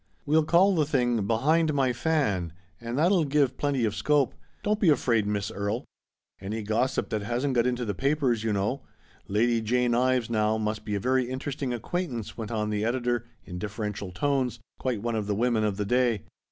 We'll 0.25 0.45
call 0.45 0.73
the 0.73 0.83
thing 0.87 1.19
i 1.19 1.21
Behind 1.21 1.75
My 1.75 1.93
Fan,' 1.93 2.53
and 2.79 2.97
that'll 2.97 3.23
give 3.23 3.55
plenty 3.59 3.85
of 3.85 3.93
scope. 3.93 4.33
Don't 4.63 4.79
be 4.79 4.89
afraid, 4.89 5.27
Miss 5.27 5.51
Erie. 5.51 5.83
Any 6.41 6.63
gossip 6.63 7.09
that 7.09 7.21
hasn't 7.21 7.53
got 7.53 7.67
into 7.67 7.85
the 7.85 7.93
papers, 7.93 8.43
you 8.43 8.51
know."" 8.51 8.81
Lady 9.37 9.61
Jane 9.61 9.93
Ives, 9.93 10.27
now, 10.27 10.57
must 10.57 10.85
be 10.85 10.95
a 10.95 10.99
very 10.99 11.29
interesting 11.29 11.71
acquaintance," 11.71 12.35
went 12.35 12.49
on 12.49 12.71
the 12.71 12.83
editor 12.83 13.17
f 13.17 13.21
THE 13.21 13.21
8T0RY 13.21 13.21
OF 13.21 13.21
A 13.21 13.27
MODERN 13.27 13.43
WOMAN. 13.43 13.53
in 13.53 13.59
deferential 13.59 14.11
tones, 14.11 14.59
"quite 14.79 15.01
one 15.03 15.15
of 15.15 15.27
the 15.27 15.35
women 15.35 15.63
of 15.63 15.77
the 15.77 15.85
day. 15.85 16.23